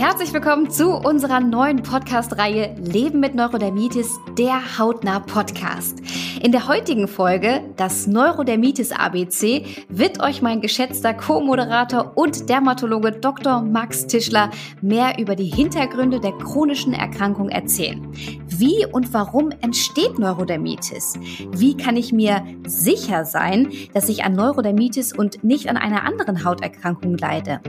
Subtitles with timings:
[0.00, 5.98] Herzlich willkommen zu unserer neuen Podcast-Reihe Leben mit Neurodermitis, der Hautnah Podcast.
[6.42, 13.60] In der heutigen Folge, das Neurodermitis ABC, wird euch mein geschätzter Co-Moderator und Dermatologe Dr.
[13.60, 14.48] Max Tischler
[14.80, 18.00] mehr über die Hintergründe der chronischen Erkrankung erzählen.
[18.46, 21.18] Wie und warum entsteht Neurodermitis?
[21.52, 26.42] Wie kann ich mir sicher sein, dass ich an Neurodermitis und nicht an einer anderen
[26.42, 27.60] Hauterkrankung leide?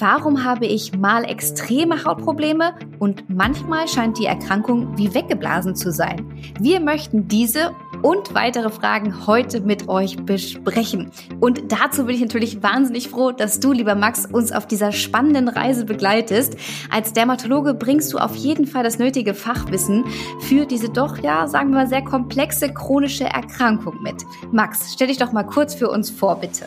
[0.00, 1.24] Warum habe ich mal
[1.68, 6.26] extreme Hautprobleme und manchmal scheint die Erkrankung wie weggeblasen zu sein?
[6.58, 11.10] Wir möchten diese und weitere Fragen heute mit euch besprechen.
[11.40, 15.48] Und dazu bin ich natürlich wahnsinnig froh, dass du, lieber Max, uns auf dieser spannenden
[15.48, 16.56] Reise begleitest.
[16.90, 20.06] Als Dermatologe bringst du auf jeden Fall das nötige Fachwissen
[20.40, 24.24] für diese doch, ja, sagen wir mal, sehr komplexe chronische Erkrankung mit.
[24.52, 26.64] Max, stell dich doch mal kurz für uns vor, bitte.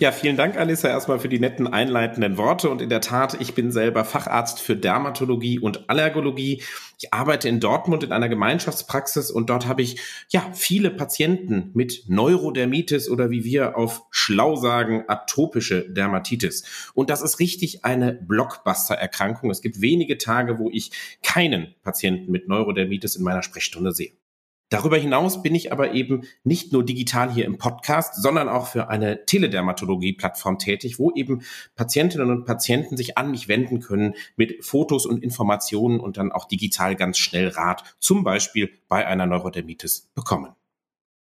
[0.00, 2.70] Ja, vielen Dank, Alissa, erstmal für die netten einleitenden Worte.
[2.70, 6.62] Und in der Tat, ich bin selber Facharzt für Dermatologie und Allergologie.
[7.00, 12.04] Ich arbeite in Dortmund in einer Gemeinschaftspraxis und dort habe ich ja viele Patienten mit
[12.06, 16.92] Neurodermitis oder wie wir auf schlau sagen, atopische Dermatitis.
[16.94, 19.50] Und das ist richtig eine Blockbuster-Erkrankung.
[19.50, 20.92] Es gibt wenige Tage, wo ich
[21.24, 24.12] keinen Patienten mit Neurodermitis in meiner Sprechstunde sehe.
[24.70, 28.88] Darüber hinaus bin ich aber eben nicht nur digital hier im Podcast, sondern auch für
[28.90, 31.42] eine Teledermatologie-Plattform tätig, wo eben
[31.74, 36.46] Patientinnen und Patienten sich an mich wenden können mit Fotos und Informationen und dann auch
[36.46, 40.54] digital ganz schnell Rat, zum Beispiel bei einer Neurodermitis bekommen.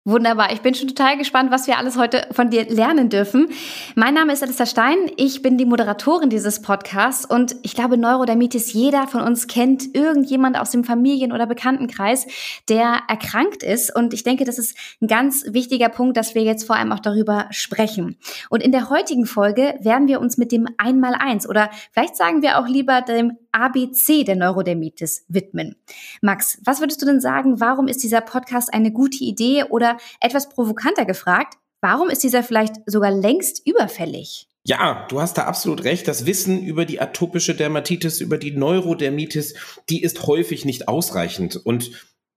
[0.09, 0.55] Wunderbar.
[0.55, 3.48] Ich bin schon total gespannt, was wir alles heute von dir lernen dürfen.
[3.95, 4.97] Mein Name ist Alistair Stein.
[5.19, 10.59] Ich bin die Moderatorin dieses Podcasts und ich glaube, Neurodermitis, jeder von uns kennt irgendjemand
[10.59, 12.27] aus dem Familien- oder Bekanntenkreis,
[12.70, 13.95] der erkrankt ist.
[13.95, 17.00] Und ich denke, das ist ein ganz wichtiger Punkt, dass wir jetzt vor allem auch
[17.00, 18.17] darüber sprechen.
[18.48, 22.59] Und in der heutigen Folge werden wir uns mit dem Einmaleins oder vielleicht sagen wir
[22.59, 25.77] auch lieber dem ABC der Neurodermitis widmen.
[26.23, 30.49] Max, was würdest du denn sagen, warum ist dieser Podcast eine gute Idee oder etwas
[30.49, 34.49] provokanter gefragt, warum ist dieser vielleicht sogar längst überfällig?
[34.65, 36.06] Ja, du hast da absolut recht.
[36.09, 39.55] Das Wissen über die atopische Dermatitis, über die Neurodermitis,
[39.89, 41.56] die ist häufig nicht ausreichend.
[41.56, 41.91] Und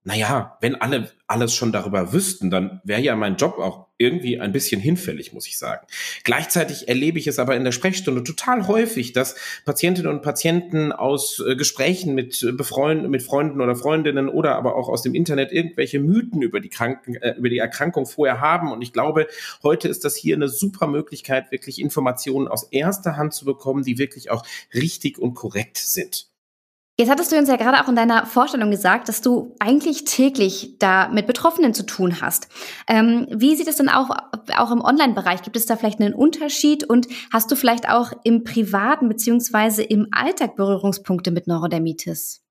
[0.04, 4.52] naja, wenn alle alles schon darüber wüssten, dann wäre ja mein Job auch irgendwie ein
[4.52, 5.86] bisschen hinfällig, muss ich sagen.
[6.24, 11.42] Gleichzeitig erlebe ich es aber in der Sprechstunde total häufig, dass Patientinnen und Patienten aus
[11.46, 16.00] äh, Gesprächen mit Befreunden, mit Freunden oder Freundinnen oder aber auch aus dem Internet irgendwelche
[16.00, 18.72] Mythen über die Kranken, äh, über die Erkrankung vorher haben.
[18.72, 19.28] Und ich glaube,
[19.62, 23.98] heute ist das hier eine super Möglichkeit, wirklich Informationen aus erster Hand zu bekommen, die
[23.98, 26.31] wirklich auch richtig und korrekt sind.
[26.98, 30.76] Jetzt hattest du uns ja gerade auch in deiner Vorstellung gesagt, dass du eigentlich täglich
[30.78, 32.48] da mit Betroffenen zu tun hast.
[32.86, 34.10] Ähm, wie sieht es denn auch,
[34.56, 35.40] auch im Online-Bereich?
[35.40, 40.08] Gibt es da vielleicht einen Unterschied und hast du vielleicht auch im privaten beziehungsweise im
[40.10, 42.41] Alltag Berührungspunkte mit Neurodermitis?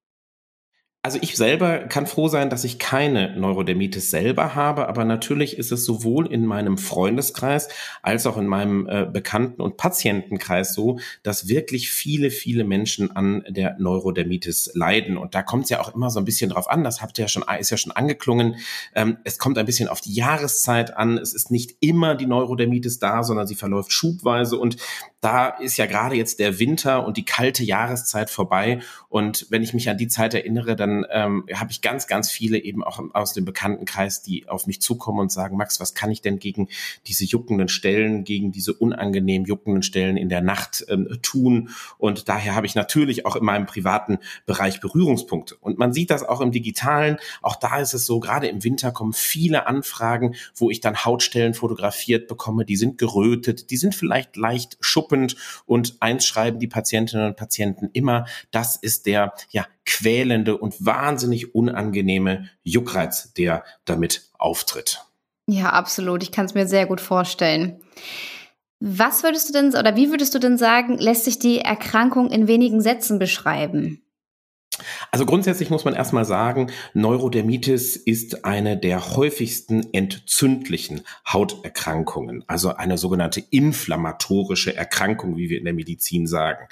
[1.04, 5.72] Also ich selber kann froh sein, dass ich keine Neurodermitis selber habe, aber natürlich ist
[5.72, 7.70] es sowohl in meinem Freundeskreis
[8.04, 13.44] als auch in meinem äh, Bekannten- und Patientenkreis so, dass wirklich viele, viele Menschen an
[13.50, 15.18] der Neurodermitis leiden.
[15.18, 17.24] Und da kommt es ja auch immer so ein bisschen drauf an, das habt ihr
[17.24, 18.58] ja schon, ist ja schon angeklungen.
[18.94, 21.18] Ähm, es kommt ein bisschen auf die Jahreszeit an.
[21.18, 24.56] Es ist nicht immer die Neurodermitis da, sondern sie verläuft schubweise.
[24.56, 24.78] Und
[25.22, 28.80] da ist ja gerade jetzt der Winter und die kalte Jahreszeit vorbei.
[29.08, 32.58] Und wenn ich mich an die Zeit erinnere, dann ähm, habe ich ganz, ganz viele
[32.58, 36.22] eben auch aus dem Bekanntenkreis, die auf mich zukommen und sagen, Max, was kann ich
[36.22, 36.70] denn gegen
[37.06, 41.70] diese juckenden Stellen, gegen diese unangenehm juckenden Stellen in der Nacht ähm, tun?
[42.00, 44.18] Und daher habe ich natürlich auch in meinem privaten
[44.48, 45.56] Bereich Berührungspunkte.
[45.56, 47.18] Und man sieht das auch im digitalen.
[47.44, 51.54] Auch da ist es so, gerade im Winter kommen viele Anfragen, wo ich dann Hautstellen
[51.54, 54.78] fotografiert bekomme, die sind gerötet, die sind vielleicht leicht
[55.12, 55.36] schuppend
[55.66, 61.54] und eins schreiben die Patientinnen und Patienten immer, das ist der ja quälende und wahnsinnig
[61.54, 65.04] unangenehme Juckreiz, der damit auftritt.
[65.48, 66.24] Ja, absolut.
[66.24, 67.82] Ich kann es mir sehr gut vorstellen.
[68.80, 72.48] Was würdest du denn oder wie würdest du denn sagen, lässt sich die Erkrankung in
[72.48, 74.02] wenigen Sätzen beschreiben?
[75.14, 82.98] Also grundsätzlich muss man erstmal sagen, Neurodermitis ist eine der häufigsten entzündlichen Hauterkrankungen, also eine
[82.98, 86.66] sogenannte inflammatorische Erkrankung, wie wir in der Medizin sagen.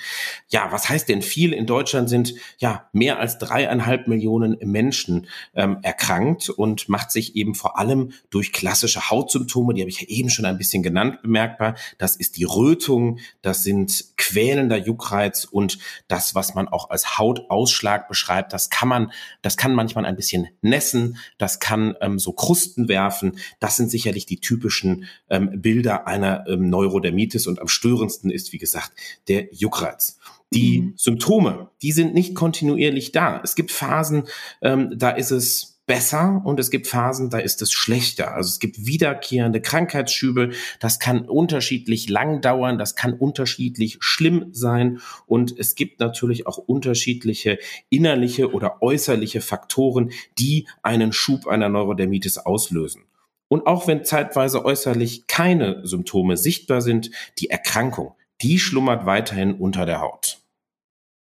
[0.48, 1.52] Ja, was heißt denn viel?
[1.52, 7.56] In Deutschland sind ja mehr als dreieinhalb Millionen Menschen ähm, erkrankt und macht sich eben
[7.56, 11.76] vor allem durch klassische Hautsymptome, die habe ich ja eben schon ein bisschen genannt, bemerkbar.
[11.98, 15.78] Das ist die Rötung, das sind quälender Juckreiz und
[16.08, 18.54] das, was man auch als Hautausschlag Alltag beschreibt.
[18.54, 19.12] Das kann man,
[19.42, 23.38] das kann manchmal ein bisschen nässen, das kann ähm, so Krusten werfen.
[23.60, 28.58] Das sind sicherlich die typischen ähm, Bilder einer ähm, Neurodermitis und am störendsten ist, wie
[28.58, 28.92] gesagt,
[29.28, 30.20] der Juckreiz.
[30.54, 30.94] Die mhm.
[30.96, 33.42] Symptome, die sind nicht kontinuierlich da.
[33.44, 34.24] Es gibt Phasen,
[34.62, 38.36] ähm, da ist es besser und es gibt Phasen, da ist es schlechter.
[38.36, 45.00] Also es gibt wiederkehrende Krankheitsschübe, das kann unterschiedlich lang dauern, das kann unterschiedlich schlimm sein
[45.26, 47.58] und es gibt natürlich auch unterschiedliche
[47.90, 53.02] innerliche oder äußerliche Faktoren, die einen Schub einer Neurodermitis auslösen.
[53.48, 57.10] Und auch wenn zeitweise äußerlich keine Symptome sichtbar sind,
[57.40, 58.14] die Erkrankung,
[58.44, 60.38] die schlummert weiterhin unter der Haut.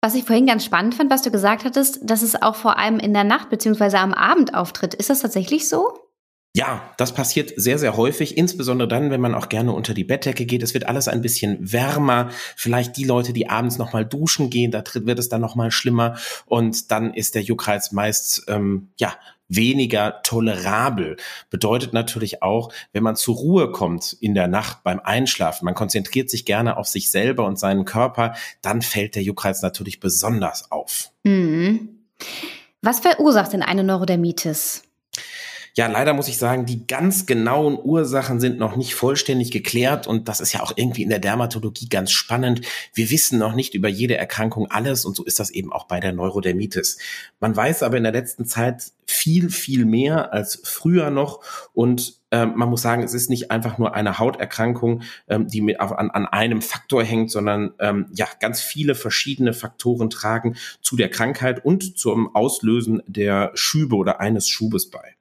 [0.05, 2.99] Was ich vorhin ganz spannend fand, was du gesagt hattest, dass es auch vor allem
[2.99, 4.93] in der Nacht beziehungsweise am Abend auftritt.
[4.93, 5.97] Ist das tatsächlich so?
[6.55, 10.45] Ja, das passiert sehr, sehr häufig, insbesondere dann, wenn man auch gerne unter die Bettdecke
[10.45, 10.61] geht.
[10.61, 12.29] Es wird alles ein bisschen wärmer.
[12.55, 16.17] Vielleicht die Leute, die abends nochmal duschen gehen, da wird es dann nochmal schlimmer.
[16.45, 19.15] Und dann ist der Juckreiz meist, ähm, ja,
[19.47, 21.17] weniger tolerabel.
[21.49, 26.29] Bedeutet natürlich auch, wenn man zur Ruhe kommt in der Nacht beim Einschlafen, man konzentriert
[26.29, 31.11] sich gerne auf sich selber und seinen Körper, dann fällt der Juckreiz natürlich besonders auf.
[31.23, 31.99] Mhm.
[32.81, 34.83] Was verursacht denn eine Neurodermitis?
[35.77, 40.29] Ja, leider muss ich sagen, die ganz genauen Ursachen sind noch nicht vollständig geklärt und
[40.29, 42.61] das ist ja auch irgendwie in der Dermatologie ganz spannend.
[42.93, 45.99] Wir wissen noch nicht über jede Erkrankung alles und so ist das eben auch bei
[45.99, 46.97] der Neurodermitis.
[47.41, 51.41] Man weiß aber in der letzten Zeit viel, viel mehr als früher noch
[51.73, 55.81] und ähm, man muss sagen, es ist nicht einfach nur eine Hauterkrankung, ähm, die mit,
[55.81, 61.09] an, an einem Faktor hängt, sondern ähm, ja, ganz viele verschiedene Faktoren tragen zu der
[61.09, 65.15] Krankheit und zum Auslösen der Schübe oder eines Schubes bei.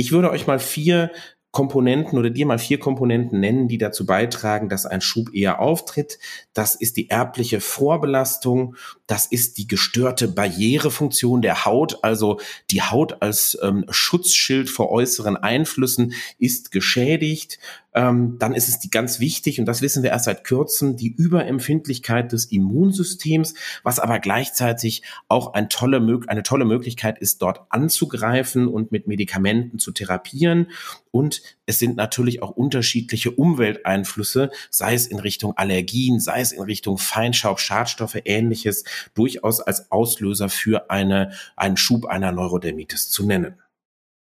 [0.00, 1.10] Ich würde euch mal vier
[1.50, 6.18] Komponenten oder dir mal vier Komponenten nennen, die dazu beitragen, dass ein Schub eher auftritt.
[6.54, 8.76] Das ist die erbliche Vorbelastung,
[9.06, 15.36] das ist die gestörte Barrierefunktion der Haut, also die Haut als ähm, Schutzschild vor äußeren
[15.36, 17.58] Einflüssen ist geschädigt
[17.92, 21.08] ähm, dann ist es die ganz wichtig, und das wissen wir erst seit kurzem, die
[21.08, 28.68] Überempfindlichkeit des Immunsystems, was aber gleichzeitig auch ein tolle, eine tolle Möglichkeit ist, dort anzugreifen
[28.68, 30.68] und mit Medikamenten zu therapieren.
[31.10, 36.62] Und es sind natürlich auch unterschiedliche Umwelteinflüsse, sei es in Richtung Allergien, sei es in
[36.62, 38.84] Richtung Feinstaub, Schadstoffe, ähnliches,
[39.14, 43.56] durchaus als Auslöser für eine, einen Schub einer Neurodermitis zu nennen.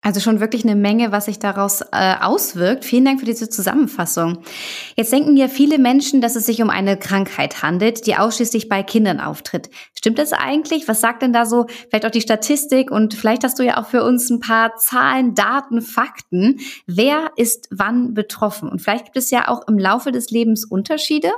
[0.00, 2.84] Also schon wirklich eine Menge, was sich daraus äh, auswirkt.
[2.84, 4.38] Vielen Dank für diese Zusammenfassung.
[4.96, 8.84] Jetzt denken ja viele Menschen, dass es sich um eine Krankheit handelt, die ausschließlich bei
[8.84, 9.70] Kindern auftritt.
[9.96, 10.86] Stimmt das eigentlich?
[10.86, 12.92] Was sagt denn da so vielleicht auch die Statistik?
[12.92, 16.60] Und vielleicht hast du ja auch für uns ein paar Zahlen, Daten, Fakten.
[16.86, 18.68] Wer ist wann betroffen?
[18.68, 21.32] Und vielleicht gibt es ja auch im Laufe des Lebens Unterschiede?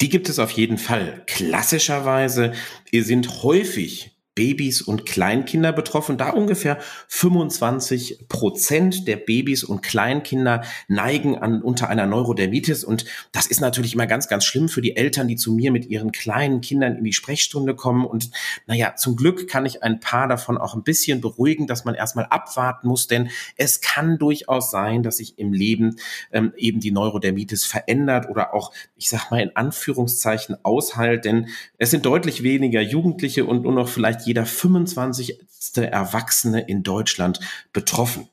[0.00, 1.24] Die gibt es auf jeden Fall.
[1.26, 2.52] Klassischerweise
[2.92, 6.16] sind häufig Babys und Kleinkinder betroffen.
[6.16, 12.82] Da ungefähr 25 Prozent der Babys und Kleinkinder neigen an unter einer Neurodermitis.
[12.82, 15.86] Und das ist natürlich immer ganz, ganz schlimm für die Eltern, die zu mir mit
[15.86, 18.06] ihren kleinen Kindern in die Sprechstunde kommen.
[18.06, 18.30] Und
[18.66, 22.26] naja, zum Glück kann ich ein paar davon auch ein bisschen beruhigen, dass man erstmal
[22.26, 25.96] abwarten muss, denn es kann durchaus sein, dass sich im Leben
[26.32, 31.90] ähm, eben die Neurodermitis verändert oder auch, ich sag mal, in Anführungszeichen ausheilt, denn es
[31.90, 35.40] sind deutlich weniger Jugendliche und nur noch vielleicht jeder 25.
[35.76, 37.40] Erwachsene in Deutschland
[37.72, 38.28] betroffen.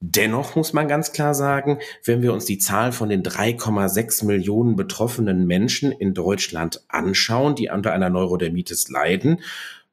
[0.00, 4.76] Dennoch muss man ganz klar sagen, wenn wir uns die Zahl von den 3,6 Millionen
[4.76, 9.40] betroffenen Menschen in Deutschland anschauen, die unter einer Neurodermitis leiden,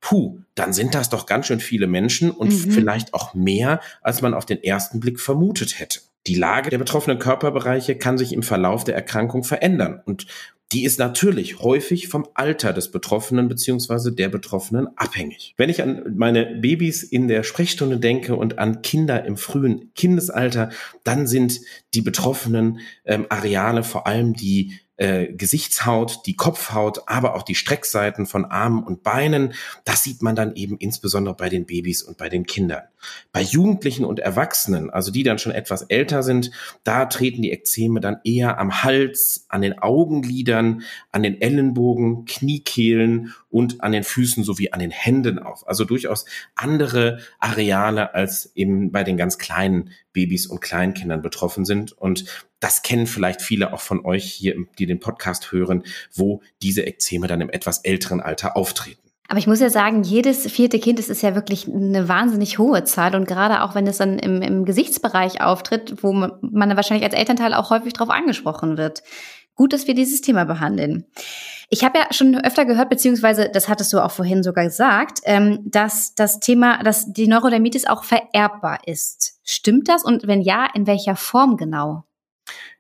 [0.01, 2.72] puh, dann sind das doch ganz schön viele Menschen und mhm.
[2.72, 6.01] vielleicht auch mehr, als man auf den ersten Blick vermutet hätte.
[6.27, 10.27] Die Lage der betroffenen Körperbereiche kann sich im Verlauf der Erkrankung verändern und
[10.72, 15.54] die ist natürlich häufig vom Alter des Betroffenen beziehungsweise der Betroffenen abhängig.
[15.58, 20.70] Wenn ich an meine Babys in der Sprechstunde denke und an Kinder im frühen Kindesalter,
[21.04, 21.60] dann sind
[21.94, 28.26] die betroffenen ähm, Areale vor allem die äh, Gesichtshaut, die Kopfhaut, aber auch die Streckseiten
[28.26, 29.54] von Armen und Beinen.
[29.84, 32.84] Das sieht man dann eben insbesondere bei den Babys und bei den Kindern.
[33.32, 36.52] Bei Jugendlichen und Erwachsenen, also die dann schon etwas älter sind,
[36.84, 43.34] da treten die Ekzeme dann eher am Hals, an den Augenlidern, an den Ellenbogen, Kniekehlen
[43.50, 45.68] und an den Füßen sowie an den Händen auf.
[45.68, 51.92] Also durchaus andere Areale als eben bei den ganz kleinen Babys und Kleinkindern betroffen sind.
[51.92, 52.26] Und
[52.62, 57.27] das kennen vielleicht viele auch von euch hier, die den Podcast hören, wo diese Ekzeme
[57.27, 59.01] dann im etwas älteren Alter auftreten.
[59.27, 62.84] Aber ich muss ja sagen, jedes vierte Kind das ist ja wirklich eine wahnsinnig hohe
[62.84, 63.15] Zahl.
[63.15, 67.13] Und gerade auch wenn es dann im, im Gesichtsbereich auftritt, wo man dann wahrscheinlich als
[67.13, 69.03] Elternteil auch häufig darauf angesprochen wird.
[69.56, 71.06] Gut, dass wir dieses Thema behandeln.
[71.70, 75.60] Ich habe ja schon öfter gehört, beziehungsweise das hattest du auch vorhin sogar gesagt, ähm,
[75.63, 79.39] dass das Thema, dass die Neurodermitis auch vererbbar ist.
[79.46, 80.03] Stimmt das?
[80.03, 82.03] Und wenn ja, in welcher Form genau?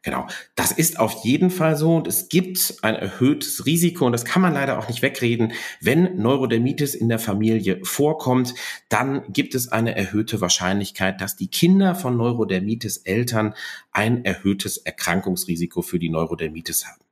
[0.03, 0.25] Genau.
[0.55, 4.41] Das ist auf jeden Fall so und es gibt ein erhöhtes Risiko und das kann
[4.41, 5.53] man leider auch nicht wegreden.
[5.79, 8.55] Wenn Neurodermitis in der Familie vorkommt,
[8.89, 13.53] dann gibt es eine erhöhte Wahrscheinlichkeit, dass die Kinder von Neurodermitis Eltern
[13.91, 17.10] ein erhöhtes Erkrankungsrisiko für die Neurodermitis haben.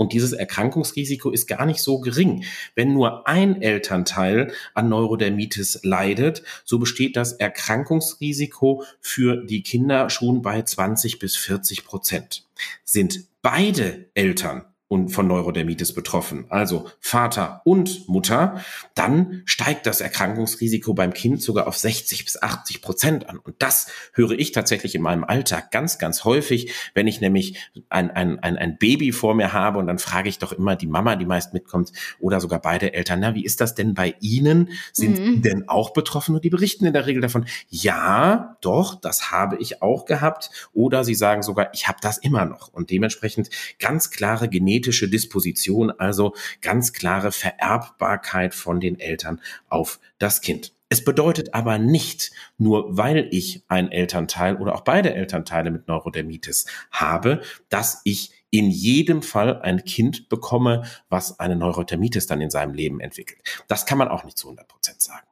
[0.00, 2.44] Und dieses Erkrankungsrisiko ist gar nicht so gering.
[2.74, 10.40] Wenn nur ein Elternteil an Neurodermitis leidet, so besteht das Erkrankungsrisiko für die Kinder schon
[10.40, 12.46] bei 20 bis 40 Prozent.
[12.82, 18.60] Sind beide Eltern und von Neurodermitis betroffen, also Vater und Mutter,
[18.96, 23.38] dann steigt das Erkrankungsrisiko beim Kind sogar auf 60 bis 80 Prozent an.
[23.38, 28.10] Und das höre ich tatsächlich in meinem Alltag ganz, ganz häufig, wenn ich nämlich ein,
[28.10, 31.14] ein, ein, ein Baby vor mir habe und dann frage ich doch immer die Mama,
[31.14, 34.70] die meist mitkommt, oder sogar beide Eltern, na, wie ist das denn bei Ihnen?
[34.92, 35.24] Sind mhm.
[35.24, 36.34] Sie denn auch betroffen?
[36.34, 40.50] Und die berichten in der Regel davon, ja, doch, das habe ich auch gehabt.
[40.72, 42.72] Oder sie sagen sogar, ich habe das immer noch.
[42.72, 50.00] Und dementsprechend ganz klare genetische genetische Disposition, also ganz klare Vererbbarkeit von den Eltern auf
[50.18, 50.72] das Kind.
[50.88, 56.66] Es bedeutet aber nicht, nur weil ich ein Elternteil oder auch beide Elternteile mit Neurodermitis
[56.90, 62.74] habe, dass ich in jedem Fall ein Kind bekomme, was eine Neurodermitis dann in seinem
[62.74, 63.38] Leben entwickelt.
[63.68, 65.29] Das kann man auch nicht zu 100 Prozent sagen.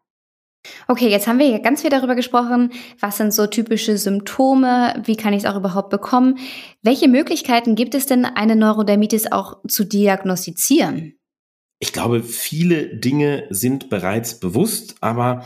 [0.86, 2.72] Okay, jetzt haben wir ja ganz viel darüber gesprochen.
[3.00, 5.02] Was sind so typische Symptome?
[5.04, 6.38] Wie kann ich es auch überhaupt bekommen?
[6.82, 11.14] Welche Möglichkeiten gibt es denn, eine Neurodermitis auch zu diagnostizieren?
[11.80, 15.44] Ich glaube, viele Dinge sind bereits bewusst, aber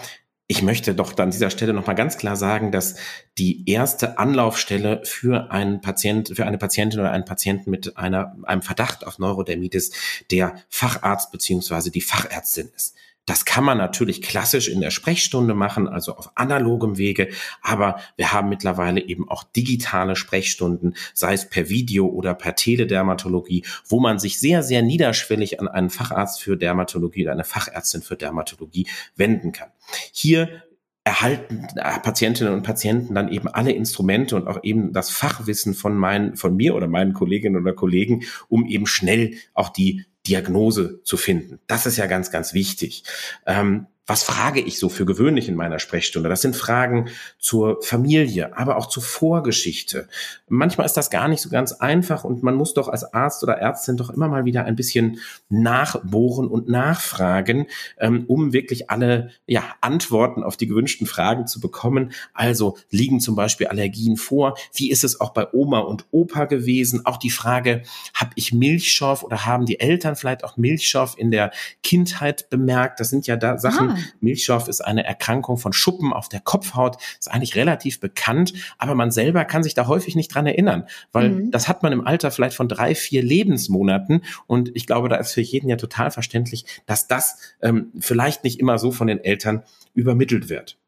[0.53, 2.97] ich möchte doch an dieser Stelle nochmal ganz klar sagen, dass
[3.39, 8.61] die erste Anlaufstelle für einen Patient, für eine Patientin oder einen Patienten mit einer, einem
[8.61, 9.93] Verdacht auf Neurodermitis
[10.31, 12.95] der Facharzt beziehungsweise die Fachärztin ist.
[13.27, 17.29] Das kann man natürlich klassisch in der Sprechstunde machen, also auf analogem Wege,
[17.63, 23.65] aber wir haben mittlerweile eben auch digitale Sprechstunden, sei es per Video oder per Teledermatologie,
[23.89, 28.17] wo man sich sehr, sehr niederschwellig an einen Facharzt für Dermatologie oder eine Fachärztin für
[28.17, 29.71] Dermatologie wenden kann.
[30.11, 30.63] Hier
[31.05, 35.97] erhalten äh, Patientinnen und Patienten dann eben alle Instrumente und auch eben das Fachwissen von
[35.97, 41.17] meinen, von mir oder meinen Kolleginnen oder Kollegen, um eben schnell auch die Diagnose zu
[41.17, 41.59] finden.
[41.67, 43.05] Das ist ja ganz, ganz wichtig.
[43.47, 46.29] Ähm, was frage ich so für gewöhnlich in meiner Sprechstunde?
[46.29, 50.09] Das sind Fragen zur Familie, aber auch zur Vorgeschichte.
[50.49, 53.59] Manchmal ist das gar nicht so ganz einfach und man muss doch als Arzt oder
[53.59, 57.67] Ärztin doch immer mal wieder ein bisschen nachbohren und nachfragen,
[57.99, 62.13] ähm, um wirklich alle ja, Antworten auf die gewünschten Fragen zu bekommen.
[62.35, 64.59] Also liegen zum Beispiel Allergien vor?
[64.75, 67.07] Wie ist es auch bei Oma und Opa gewesen?
[67.07, 67.83] Auch die Frage,
[68.15, 71.53] habe ich Milchschorf oder haben die Eltern vielleicht auch Milchschorf in der
[71.85, 72.99] Kindheit bemerkt?
[72.99, 73.92] Das sind ja da Sachen, ah.
[74.21, 79.11] Milchschorf ist eine Erkrankung von Schuppen auf der Kopfhaut, ist eigentlich relativ bekannt, aber man
[79.11, 81.51] selber kann sich da häufig nicht dran erinnern, weil mhm.
[81.51, 85.33] das hat man im Alter vielleicht von drei, vier Lebensmonaten und ich glaube, da ist
[85.33, 89.63] für jeden ja total verständlich, dass das ähm, vielleicht nicht immer so von den Eltern
[89.95, 90.79] übermittelt wird.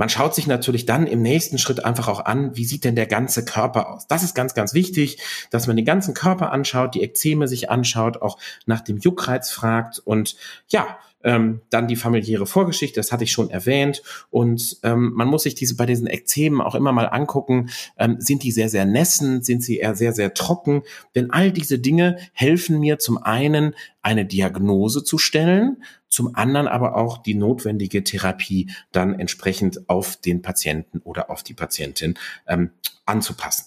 [0.00, 3.04] Man schaut sich natürlich dann im nächsten Schritt einfach auch an, wie sieht denn der
[3.04, 4.06] ganze Körper aus.
[4.06, 5.18] Das ist ganz, ganz wichtig,
[5.50, 9.98] dass man den ganzen Körper anschaut, die Ekzeme sich anschaut, auch nach dem Juckreiz fragt
[9.98, 10.36] und
[10.68, 14.02] ja, ähm, dann die familiäre Vorgeschichte, das hatte ich schon erwähnt.
[14.30, 18.42] Und ähm, man muss sich diese bei diesen Ekzemen auch immer mal angucken, ähm, sind
[18.42, 20.82] die sehr, sehr nässen, sind sie eher sehr, sehr trocken?
[21.14, 26.96] Denn all diese Dinge helfen mir zum einen, eine Diagnose zu stellen, zum anderen aber
[26.96, 32.14] auch die notwendige Therapie dann entsprechend auf den Patienten oder auf die Patientin
[32.48, 32.70] ähm,
[33.04, 33.66] anzupassen.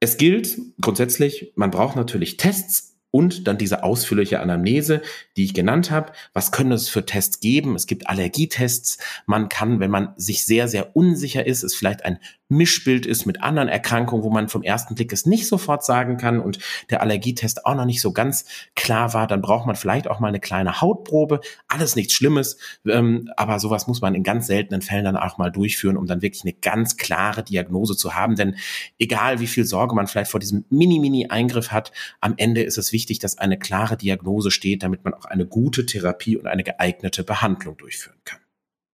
[0.00, 5.02] Es gilt grundsätzlich, man braucht natürlich Tests, und dann diese ausführliche Anamnese,
[5.36, 6.12] die ich genannt habe.
[6.32, 7.74] Was können es für Tests geben?
[7.74, 8.98] Es gibt Allergietests.
[9.26, 13.42] Man kann, wenn man sich sehr, sehr unsicher ist, es vielleicht ein Mischbild ist mit
[13.42, 16.58] anderen Erkrankungen, wo man vom ersten Blick es nicht sofort sagen kann und
[16.90, 20.28] der Allergietest auch noch nicht so ganz klar war, dann braucht man vielleicht auch mal
[20.28, 21.40] eine kleine Hautprobe.
[21.68, 25.50] Alles nichts Schlimmes, ähm, aber sowas muss man in ganz seltenen Fällen dann auch mal
[25.50, 28.34] durchführen, um dann wirklich eine ganz klare Diagnose zu haben.
[28.34, 28.56] Denn
[28.98, 33.18] egal wie viel Sorge man vielleicht vor diesem Mini-Mini-Eingriff hat, am Ende ist es wichtig,
[33.18, 37.76] dass eine klare Diagnose steht, damit man auch eine gute Therapie und eine geeignete Behandlung
[37.76, 38.40] durchführen kann.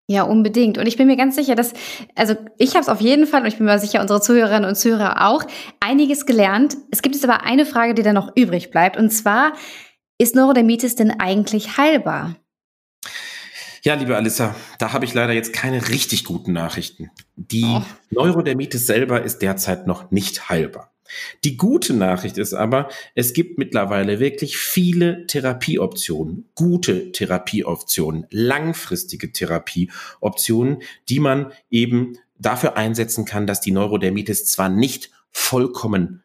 [0.09, 0.79] Ja, unbedingt.
[0.79, 1.73] Und ich bin mir ganz sicher, dass,
[2.17, 4.75] also ich habe es auf jeden Fall und ich bin mir sicher, unsere Zuhörerinnen und
[4.75, 5.45] Zuhörer auch,
[5.81, 6.77] einiges gelernt.
[6.91, 8.97] Es gibt jetzt aber eine Frage, die dann noch übrig bleibt.
[8.97, 9.53] Und zwar,
[10.19, 12.37] ist Neurodermitis denn eigentlich heilbar?
[13.85, 17.11] Ja, liebe Alissa, da habe ich leider jetzt keine richtig guten Nachrichten.
[17.35, 17.83] Die oh.
[18.11, 20.92] Neurodermitis selber ist derzeit noch nicht heilbar.
[21.45, 30.83] Die gute Nachricht ist aber, es gibt mittlerweile wirklich viele Therapieoptionen, gute Therapieoptionen, langfristige Therapieoptionen,
[31.09, 36.23] die man eben dafür einsetzen kann, dass die Neurodermitis zwar nicht vollkommen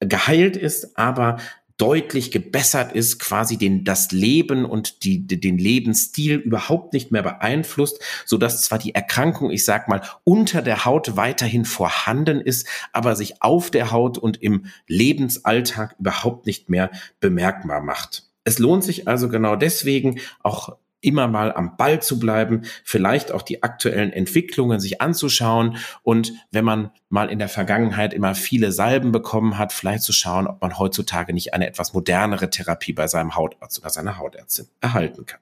[0.00, 1.38] geheilt ist, aber
[1.76, 8.00] deutlich gebessert ist, quasi den, das Leben und die, den Lebensstil überhaupt nicht mehr beeinflusst,
[8.24, 13.16] so dass zwar die Erkrankung, ich sag mal, unter der Haut weiterhin vorhanden ist, aber
[13.16, 18.24] sich auf der Haut und im Lebensalltag überhaupt nicht mehr bemerkbar macht.
[18.44, 23.42] Es lohnt sich also genau deswegen auch immer mal am Ball zu bleiben, vielleicht auch
[23.42, 29.12] die aktuellen Entwicklungen sich anzuschauen und wenn man mal in der Vergangenheit immer viele Salben
[29.12, 33.36] bekommen hat, vielleicht zu schauen, ob man heutzutage nicht eine etwas modernere Therapie bei seinem
[33.36, 35.40] Hautarzt oder seiner Hautärztin erhalten kann.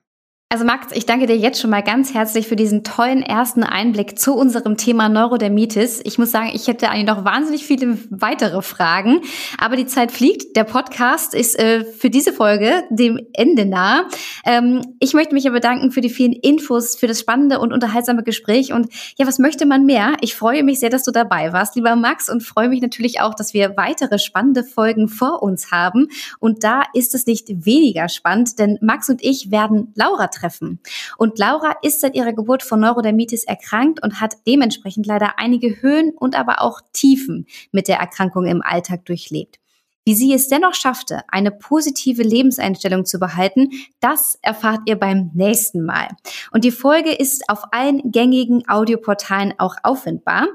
[0.53, 4.19] Also Max, ich danke dir jetzt schon mal ganz herzlich für diesen tollen ersten Einblick
[4.19, 6.03] zu unserem Thema Neurodermitis.
[6.05, 9.23] Ich muss sagen, ich hätte eigentlich noch wahnsinnig viele weitere Fragen,
[9.57, 10.55] aber die Zeit fliegt.
[10.55, 14.09] Der Podcast ist äh, für diese Folge dem Ende nah.
[14.45, 18.23] Ähm, ich möchte mich aber bedanken für die vielen Infos, für das spannende und unterhaltsame
[18.23, 18.75] Gespräch.
[18.75, 20.17] Und ja, was möchte man mehr?
[20.21, 23.33] Ich freue mich sehr, dass du dabei warst, lieber Max, und freue mich natürlich auch,
[23.35, 26.09] dass wir weitere spannende Folgen vor uns haben.
[26.41, 30.81] Und da ist es nicht weniger spannend, denn Max und ich werden Laura treffen treffen.
[31.17, 36.13] Und Laura ist seit ihrer Geburt von Neurodermitis erkrankt und hat dementsprechend leider einige Höhen
[36.17, 39.59] und aber auch Tiefen mit der Erkrankung im Alltag durchlebt.
[40.05, 43.71] Wie sie es dennoch schaffte, eine positive Lebenseinstellung zu behalten,
[44.01, 46.09] das erfahrt ihr beim nächsten Mal.
[46.51, 50.49] Und die Folge ist auf allen gängigen Audioportalen auch auffindbar.